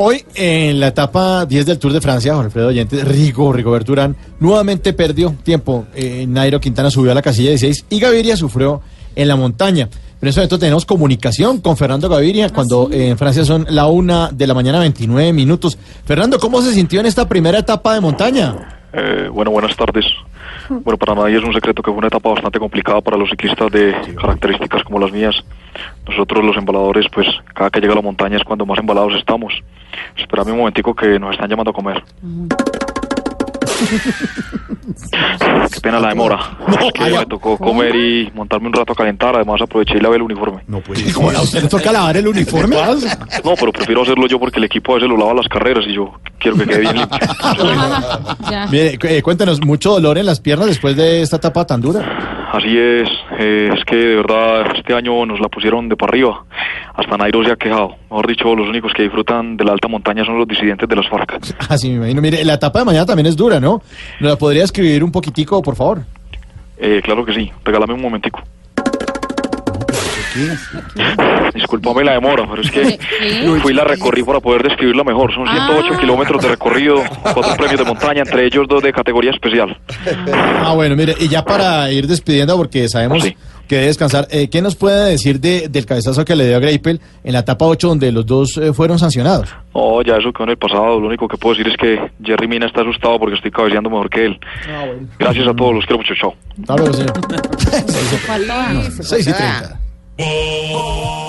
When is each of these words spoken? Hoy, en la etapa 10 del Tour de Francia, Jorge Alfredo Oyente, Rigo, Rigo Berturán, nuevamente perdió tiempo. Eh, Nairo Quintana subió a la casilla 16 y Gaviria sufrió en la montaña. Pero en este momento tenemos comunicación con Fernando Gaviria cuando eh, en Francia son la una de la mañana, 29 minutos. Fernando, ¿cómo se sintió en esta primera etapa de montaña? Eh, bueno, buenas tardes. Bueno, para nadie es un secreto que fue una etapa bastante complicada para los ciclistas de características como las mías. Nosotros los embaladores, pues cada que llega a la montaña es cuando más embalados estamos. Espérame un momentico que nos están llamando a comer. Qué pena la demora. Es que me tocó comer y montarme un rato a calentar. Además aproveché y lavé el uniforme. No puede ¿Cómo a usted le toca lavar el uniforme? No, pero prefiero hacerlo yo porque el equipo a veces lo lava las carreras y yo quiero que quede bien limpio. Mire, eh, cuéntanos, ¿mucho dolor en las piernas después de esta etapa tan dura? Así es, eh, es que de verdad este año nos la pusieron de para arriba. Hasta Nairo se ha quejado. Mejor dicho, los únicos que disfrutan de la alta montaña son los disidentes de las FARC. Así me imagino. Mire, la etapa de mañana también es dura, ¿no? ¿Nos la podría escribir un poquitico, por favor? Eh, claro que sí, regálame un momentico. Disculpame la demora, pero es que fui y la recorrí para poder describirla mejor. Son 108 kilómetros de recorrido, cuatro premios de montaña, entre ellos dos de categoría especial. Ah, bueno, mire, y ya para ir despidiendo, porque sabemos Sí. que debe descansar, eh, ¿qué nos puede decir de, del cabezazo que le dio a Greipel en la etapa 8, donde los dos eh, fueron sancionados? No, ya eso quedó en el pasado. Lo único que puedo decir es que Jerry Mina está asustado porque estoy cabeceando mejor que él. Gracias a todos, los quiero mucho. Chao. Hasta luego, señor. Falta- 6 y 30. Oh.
Hoy, 0.00 0.24
en 0.36 0.78
la 0.78 0.86
etapa 0.88 1.44
10 1.44 1.66
del 1.66 1.78
Tour 1.80 1.92
de 1.92 2.00
Francia, 2.00 2.32
Jorge 2.32 2.46
Alfredo 2.46 2.68
Oyente, 2.68 3.04
Rigo, 3.04 3.52
Rigo 3.52 3.72
Berturán, 3.72 4.14
nuevamente 4.38 4.92
perdió 4.92 5.34
tiempo. 5.42 5.86
Eh, 5.92 6.24
Nairo 6.28 6.60
Quintana 6.60 6.88
subió 6.88 7.10
a 7.10 7.16
la 7.16 7.22
casilla 7.22 7.48
16 7.48 7.86
y 7.90 7.98
Gaviria 7.98 8.36
sufrió 8.36 8.80
en 9.16 9.26
la 9.26 9.34
montaña. 9.34 9.88
Pero 9.90 10.20
en 10.20 10.28
este 10.28 10.40
momento 10.40 10.58
tenemos 10.60 10.86
comunicación 10.86 11.60
con 11.60 11.76
Fernando 11.76 12.08
Gaviria 12.08 12.48
cuando 12.50 12.88
eh, 12.92 13.08
en 13.08 13.18
Francia 13.18 13.44
son 13.44 13.66
la 13.70 13.88
una 13.88 14.30
de 14.30 14.46
la 14.46 14.54
mañana, 14.54 14.78
29 14.78 15.32
minutos. 15.32 15.76
Fernando, 16.04 16.38
¿cómo 16.38 16.62
se 16.62 16.72
sintió 16.72 17.00
en 17.00 17.06
esta 17.06 17.28
primera 17.28 17.58
etapa 17.58 17.94
de 17.94 18.00
montaña? 18.00 18.78
Eh, 18.92 19.28
bueno, 19.32 19.50
buenas 19.50 19.76
tardes. 19.76 20.04
Bueno, 20.68 20.96
para 20.96 21.16
nadie 21.16 21.38
es 21.38 21.44
un 21.44 21.52
secreto 21.52 21.82
que 21.82 21.90
fue 21.90 21.98
una 21.98 22.06
etapa 22.06 22.30
bastante 22.30 22.60
complicada 22.60 23.00
para 23.00 23.16
los 23.16 23.28
ciclistas 23.30 23.72
de 23.72 23.96
características 24.20 24.84
como 24.84 25.00
las 25.00 25.10
mías. 25.10 25.34
Nosotros 26.06 26.44
los 26.44 26.56
embaladores, 26.56 27.06
pues 27.12 27.26
cada 27.54 27.70
que 27.70 27.80
llega 27.80 27.92
a 27.92 27.96
la 27.96 28.02
montaña 28.02 28.36
es 28.36 28.44
cuando 28.44 28.64
más 28.66 28.78
embalados 28.78 29.14
estamos. 29.14 29.52
Espérame 30.16 30.52
un 30.52 30.58
momentico 30.58 30.94
que 30.94 31.18
nos 31.18 31.32
están 31.32 31.48
llamando 31.48 31.70
a 31.70 31.74
comer. 31.74 32.02
Qué 35.72 35.80
pena 35.80 36.00
la 36.00 36.08
demora. 36.08 36.38
Es 36.80 36.92
que 36.92 37.10
me 37.10 37.26
tocó 37.26 37.56
comer 37.56 37.94
y 37.94 38.30
montarme 38.34 38.68
un 38.68 38.72
rato 38.72 38.92
a 38.92 38.96
calentar. 38.96 39.36
Además 39.36 39.60
aproveché 39.60 39.96
y 39.98 40.00
lavé 40.00 40.16
el 40.16 40.22
uniforme. 40.22 40.62
No 40.66 40.80
puede 40.80 41.12
¿Cómo 41.12 41.30
a 41.30 41.42
usted 41.42 41.62
le 41.62 41.68
toca 41.68 41.92
lavar 41.92 42.16
el 42.16 42.26
uniforme? 42.26 42.76
No, 43.44 43.54
pero 43.58 43.72
prefiero 43.72 44.02
hacerlo 44.02 44.26
yo 44.26 44.38
porque 44.38 44.58
el 44.58 44.64
equipo 44.64 44.92
a 44.92 44.94
veces 44.96 45.08
lo 45.08 45.16
lava 45.16 45.34
las 45.34 45.48
carreras 45.48 45.84
y 45.86 45.94
yo 45.94 46.14
quiero 46.38 46.56
que 46.56 46.66
quede 46.66 46.80
bien 46.80 46.96
limpio. 46.96 47.18
Mire, 48.70 48.98
eh, 49.02 49.22
cuéntanos, 49.22 49.60
¿mucho 49.60 49.92
dolor 49.92 50.18
en 50.18 50.26
las 50.26 50.40
piernas 50.40 50.66
después 50.68 50.96
de 50.96 51.22
esta 51.22 51.36
etapa 51.36 51.66
tan 51.66 51.80
dura? 51.80 52.48
Así 52.52 52.76
es, 52.78 53.08
eh, 53.38 53.70
es 53.72 53.84
que 53.84 53.96
de 53.96 54.16
verdad 54.16 54.76
este 54.76 54.94
año 54.94 55.24
nos 55.24 55.38
la 55.38 55.48
pusieron 55.48 55.88
de 55.88 55.96
para 55.96 56.10
arriba. 56.10 56.44
Hasta 56.94 57.16
Nairo 57.16 57.44
se 57.44 57.52
ha 57.52 57.56
quejado. 57.56 57.94
Mejor 58.10 58.26
dicho, 58.26 58.56
los 58.56 58.68
únicos 58.68 58.92
que 58.92 59.04
disfrutan 59.04 59.56
de 59.56 59.64
la 59.64 59.72
alta 59.72 59.86
montaña 59.86 60.24
son 60.24 60.38
los 60.38 60.48
disidentes 60.48 60.88
de 60.88 60.96
las 60.96 61.08
FARC. 61.08 61.38
Así 61.68 61.90
me 61.90 61.96
imagino. 61.96 62.20
Mire, 62.20 62.44
la 62.44 62.54
etapa 62.54 62.80
de 62.80 62.84
mañana 62.84 63.06
también 63.06 63.26
es 63.26 63.36
dura, 63.36 63.60
¿no? 63.60 63.80
¿Nos 64.18 64.30
la 64.30 64.36
podría 64.36 64.64
escribir 64.64 65.04
un 65.04 65.12
poquitico, 65.12 65.62
por 65.62 65.76
favor? 65.76 66.02
Eh, 66.78 67.00
claro 67.02 67.24
que 67.24 67.32
sí, 67.32 67.50
regálame 67.64 67.94
un 67.94 68.02
momentico. 68.02 68.42
Disculpame 71.54 72.04
la 72.04 72.12
demora, 72.12 72.44
pero 72.48 72.62
es 72.62 72.70
que 72.70 72.98
fui 73.62 73.72
y 73.72 73.74
la 73.74 73.84
recorrí 73.84 74.22
para 74.22 74.40
poder 74.40 74.62
describirla 74.62 75.04
mejor. 75.04 75.32
Son 75.34 75.46
108 75.46 75.98
kilómetros 76.00 76.42
de 76.42 76.48
recorrido, 76.48 76.96
cuatro 77.22 77.54
premios 77.56 77.78
de 77.78 77.84
montaña, 77.84 78.22
entre 78.22 78.46
ellos 78.46 78.66
dos 78.68 78.82
de 78.82 78.92
categoría 78.92 79.30
especial. 79.30 79.76
Ah, 80.32 80.72
bueno, 80.74 80.94
mire, 80.96 81.14
y 81.18 81.28
ya 81.28 81.44
para 81.44 81.90
ir 81.90 82.06
despidiendo, 82.06 82.56
porque 82.56 82.88
sabemos 82.88 83.22
Sí. 83.22 83.36
que 83.66 83.76
debe 83.76 83.88
descansar, 83.88 84.26
eh, 84.30 84.48
¿qué 84.48 84.62
nos 84.62 84.76
puede 84.76 85.10
decir 85.10 85.40
de, 85.40 85.68
del 85.68 85.84
cabezazo 85.86 86.24
que 86.24 86.36
le 86.36 86.46
dio 86.46 86.56
a 86.56 86.60
Greipel 86.60 87.00
en 87.24 87.32
la 87.32 87.40
etapa 87.40 87.64
8, 87.66 87.88
donde 87.88 88.12
los 88.12 88.24
dos 88.26 88.56
eh, 88.58 88.72
fueron 88.72 88.98
sancionados? 88.98 89.48
No, 89.74 90.00
ya 90.02 90.16
eso 90.16 90.32
quedó 90.32 90.44
en 90.44 90.50
el 90.50 90.56
pasado. 90.58 91.00
Lo 91.00 91.06
único 91.08 91.26
que 91.28 91.36
puedo 91.36 91.54
decir 91.56 91.70
es 91.72 91.76
que 91.76 92.10
Jerry 92.24 92.48
Mina 92.48 92.66
está 92.66 92.80
asustado 92.82 93.18
porque 93.18 93.36
estoy 93.36 93.50
cabeceando 93.50 93.90
mejor 93.90 94.08
que 94.10 94.26
él. 94.26 94.38
Gracias 95.18 95.46
a 95.48 95.54
todos, 95.54 95.74
los 95.74 95.84
quiero 95.86 95.98
mucho. 95.98 96.14
Chao. 96.14 96.34
Hasta 96.60 96.76
luego, 96.76 96.92
señor. 96.94 97.12
Falta- 98.26 98.90
6 99.02 99.26
y 99.26 99.32
30. 99.32 99.80
Oh. 100.20 101.27